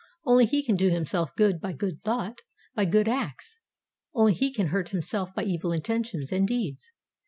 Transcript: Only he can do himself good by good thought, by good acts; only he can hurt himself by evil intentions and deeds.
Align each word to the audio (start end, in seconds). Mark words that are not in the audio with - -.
Only 0.25 0.47
he 0.47 0.63
can 0.63 0.75
do 0.75 0.89
himself 0.89 1.35
good 1.35 1.61
by 1.61 1.73
good 1.73 2.01
thought, 2.03 2.41
by 2.73 2.85
good 2.85 3.07
acts; 3.07 3.59
only 4.15 4.33
he 4.33 4.51
can 4.51 4.69
hurt 4.69 4.89
himself 4.89 5.35
by 5.35 5.43
evil 5.43 5.71
intentions 5.71 6.31
and 6.31 6.47
deeds. 6.47 6.91